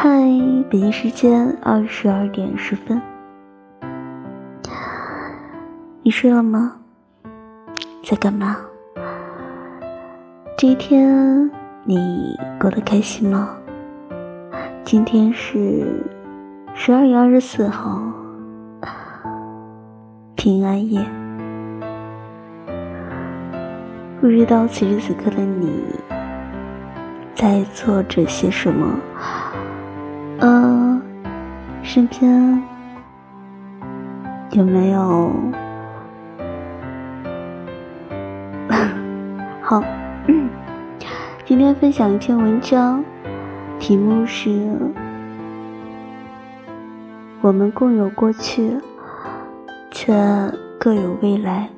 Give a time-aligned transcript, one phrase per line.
[0.00, 0.08] 嗨，
[0.70, 3.02] 北京时间二十二点十分，
[6.04, 6.76] 你睡了吗？
[8.04, 8.58] 在干嘛？
[10.56, 11.50] 这一天
[11.82, 13.56] 你过得开心吗？
[14.84, 15.84] 今天是
[16.76, 18.00] 十二月二十四号，
[20.36, 21.04] 平安夜。
[24.20, 25.82] 不知道此时此刻的你
[27.34, 28.94] 在做着些什么？
[31.88, 32.62] 身边
[34.50, 35.32] 有没有？
[39.64, 39.82] 好，
[41.46, 43.02] 今天分享一篇文章，
[43.80, 44.70] 题目是
[47.40, 48.76] “我们共有过去，
[49.90, 50.12] 却
[50.78, 51.70] 各有未来”。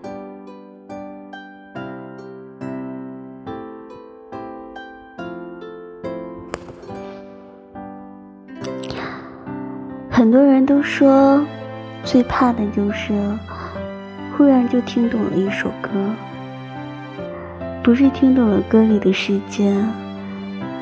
[10.21, 11.43] 很多人都说，
[12.05, 13.15] 最怕的就是
[14.37, 15.89] 忽然就听懂了一首歌，
[17.83, 19.75] 不是听懂了歌里的世界，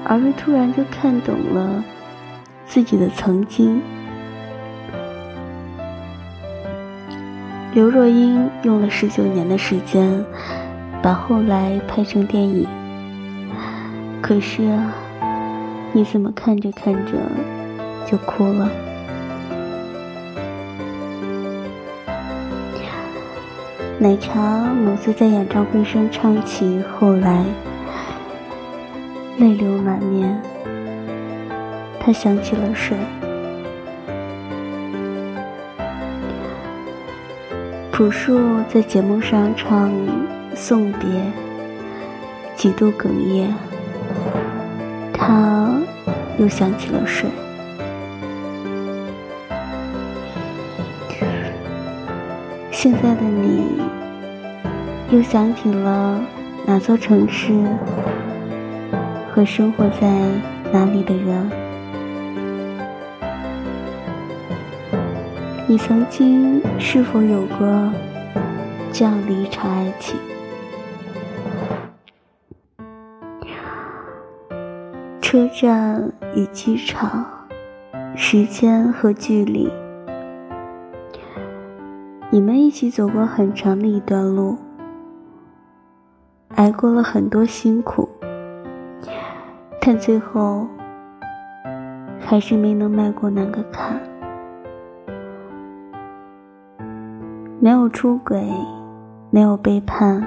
[0.05, 1.84] 而是突然就看懂了
[2.66, 3.81] 自己的曾经。
[7.72, 10.12] 刘若英用了十九年的时间，
[11.00, 12.66] 把后来拍成电影，
[14.20, 14.77] 可是
[15.92, 17.12] 你怎么看着看着
[18.05, 18.69] 就哭了？
[24.00, 27.44] 奶茶某次在演唱会上唱起，后来
[29.38, 30.41] 泪流满面。
[31.98, 32.96] 他想起了谁？
[37.91, 38.38] 朴树
[38.72, 39.91] 在节目上唱
[40.54, 41.00] 《送别》，
[42.54, 43.52] 几度哽咽。
[45.12, 45.72] 他
[46.38, 47.28] 又想起了谁？
[52.70, 53.82] 现在的你，
[55.10, 56.20] 又想起了
[56.66, 57.50] 哪座城市
[59.32, 60.06] 和生活在
[60.70, 61.50] 哪里的人？
[65.66, 67.91] 你曾经是否有过
[68.92, 70.19] 这样的一场爱情？
[75.22, 77.25] 车站与机场，
[78.14, 79.70] 时间和距离。
[82.28, 84.58] 你们一起走过很长的一段路，
[86.58, 88.08] 挨过了很多辛苦，
[89.80, 90.66] 但最后
[92.19, 93.96] 还是没能迈过那个坎。
[97.60, 98.44] 没有出轨，
[99.30, 100.20] 没有背叛，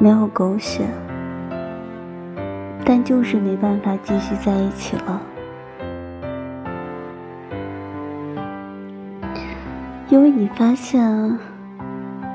[0.00, 0.84] 没有狗血，
[2.84, 5.22] 但就是没办法继续在一起了。
[10.08, 11.38] 因为你发现，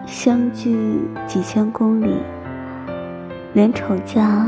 [0.06, 2.22] 相距几千公里，
[3.56, 4.46] 连吵架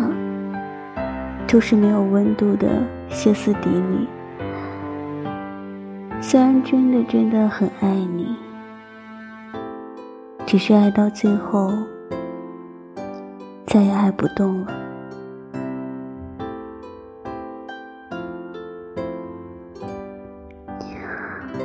[1.47, 2.67] 都是没有温度的
[3.07, 4.05] 歇斯底里。
[6.19, 8.35] 虽然真的真的很爱你，
[10.45, 11.71] 只是爱到最后，
[13.65, 14.73] 再也爱不动了。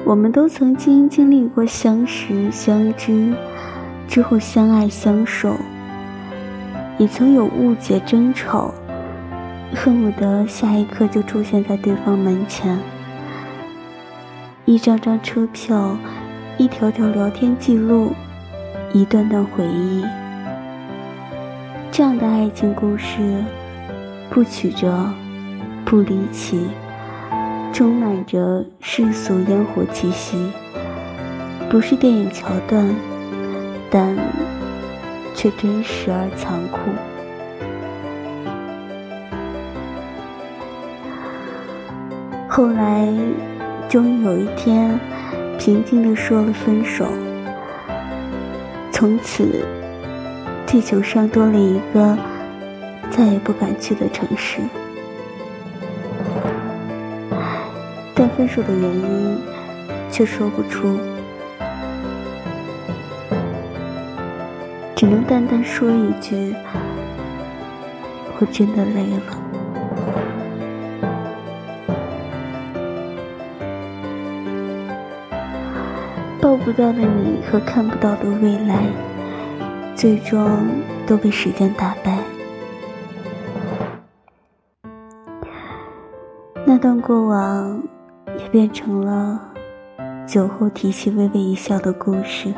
[0.04, 3.34] 我们都曾经经历过相识、相知，
[4.06, 5.56] 之后相爱、相守，
[7.02, 8.72] 也曾有误解、争吵，
[9.74, 12.78] 恨不得下一刻就出现在对方门前。
[14.66, 15.96] 一张张车票，
[16.58, 18.12] 一条条聊天记录，
[18.92, 20.04] 一段段回忆，
[21.90, 23.42] 这样的爱情故事，
[24.30, 25.04] 不曲折，
[25.84, 26.68] 不离奇。
[27.72, 30.52] 充满着世俗烟火气息，
[31.68, 32.94] 不是电影桥段，
[33.90, 34.16] 但
[35.34, 36.78] 却真实而残酷。
[42.48, 43.08] 后来，
[43.88, 44.98] 终于有一天，
[45.58, 47.06] 平静的说了分手。
[48.90, 49.64] 从此，
[50.66, 52.16] 地球上多了一个
[53.10, 54.60] 再也不敢去的城市。
[58.14, 59.38] 但分手的原因
[60.10, 60.98] 却说不出，
[65.02, 66.54] 只能淡淡说一句
[68.38, 69.22] ：“我真的累了。”
[76.40, 78.86] 抱不到的你和看不到的未来，
[79.96, 80.68] 最终
[81.04, 82.20] 都被时间打败。
[86.64, 87.82] 那段过往，
[88.38, 89.40] 也变成了
[90.28, 92.54] 酒后提起微微一笑的故事。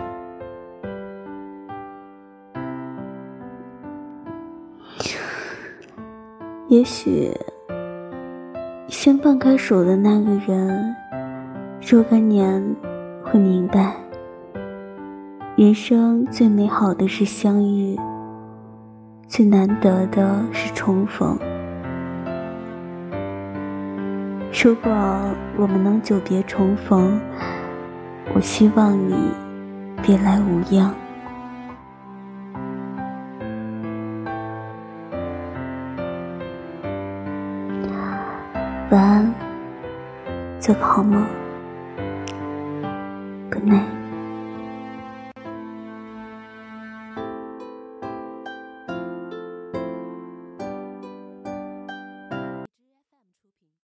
[6.75, 7.31] 也许，
[8.88, 10.97] 先放开手的那个人，
[11.81, 12.61] 若干年
[13.23, 13.94] 会明白，
[15.55, 17.97] 人生最美好的是相遇，
[19.29, 21.38] 最难得的是重逢。
[24.50, 24.91] 如果
[25.56, 27.20] 我们能久别重逢，
[28.35, 29.15] 我希望你
[30.03, 30.93] 别来无恙。
[38.94, 39.35] 晚安，
[40.61, 41.26] 做个好梦。
[43.50, 44.04] Good night。